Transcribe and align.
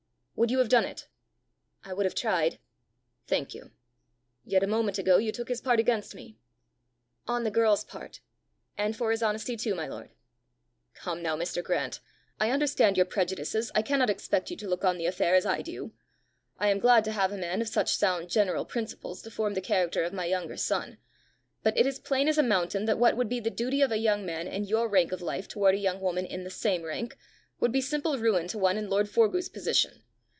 Would 0.37 0.49
you 0.49 0.57
have 0.57 0.69
done 0.69 0.85
it?" 0.85 1.07
"I 1.83 1.93
would 1.93 2.07
have 2.07 2.15
tried." 2.15 2.57
"Thank 3.27 3.53
you. 3.53 3.69
Yet 4.43 4.63
a 4.63 4.67
moment 4.67 4.97
ago 4.97 5.19
you 5.19 5.31
took 5.31 5.49
his 5.49 5.61
part 5.61 5.79
against 5.79 6.15
me!" 6.15 6.35
"On 7.27 7.43
the 7.43 7.51
girl's 7.51 7.83
part 7.83 8.21
and 8.75 8.95
for 8.97 9.11
his 9.11 9.21
honesty 9.21 9.55
too, 9.55 9.75
my 9.75 9.85
lord!" 9.85 10.09
"Come 10.95 11.21
now, 11.21 11.37
Mr. 11.37 11.63
Grant! 11.63 11.99
I 12.39 12.49
understand 12.49 12.97
your 12.97 13.05
prejudices, 13.05 13.69
I 13.75 13.83
cannot 13.83 14.09
expect 14.09 14.49
you 14.49 14.57
to 14.57 14.67
look 14.67 14.83
on 14.83 14.97
the 14.97 15.05
affair 15.05 15.35
as 15.35 15.45
I 15.45 15.61
do. 15.61 15.93
I 16.57 16.69
am 16.69 16.79
glad 16.79 17.03
to 17.05 17.11
have 17.11 17.31
a 17.31 17.37
man 17.37 17.61
of 17.61 17.67
such 17.67 17.93
sound 17.95 18.31
general 18.31 18.65
principles 18.65 19.21
to 19.21 19.29
form 19.29 19.53
the 19.53 19.61
character 19.61 20.01
of 20.01 20.11
my 20.11 20.25
younger 20.25 20.57
son; 20.57 20.97
but 21.61 21.77
it 21.77 21.85
is 21.85 21.99
plain 21.99 22.27
as 22.27 22.39
a 22.39 22.41
mountain 22.43 22.85
that 22.85 22.97
what 22.97 23.15
would 23.15 23.29
be 23.29 23.39
the 23.39 23.51
duty 23.51 23.81
of 23.83 23.91
a 23.91 23.97
young 23.97 24.25
man 24.25 24.47
in 24.47 24.63
your 24.63 24.87
rank 24.89 25.11
of 25.11 25.21
life 25.21 25.47
toward 25.47 25.75
a 25.75 25.77
young 25.77 26.01
woman 26.01 26.25
in 26.25 26.43
the 26.45 26.49
same 26.49 26.81
rank, 26.81 27.15
would 27.59 27.71
be 27.71 27.81
simple 27.81 28.17
ruin 28.17 28.47
to 28.47 28.57
one 28.57 28.75
in 28.77 28.89
lord 28.89 29.07
Forgue's 29.07 29.47
position. 29.47 30.01